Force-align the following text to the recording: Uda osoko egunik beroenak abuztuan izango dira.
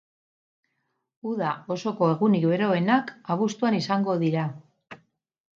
Uda 1.31 1.51
osoko 1.75 2.09
egunik 2.15 2.47
beroenak 2.53 3.13
abuztuan 3.35 3.81
izango 3.81 4.17
dira. 4.25 4.51